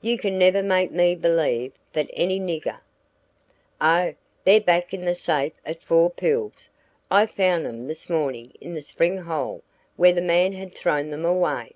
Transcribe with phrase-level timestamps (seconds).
[0.00, 2.78] You can never make me believe that any nigger"
[3.82, 6.70] "Oh, they're back in the safe at Four Pools.
[7.10, 9.62] I found 'em this morning in the spring hole
[9.96, 11.72] where the man had thrown them away.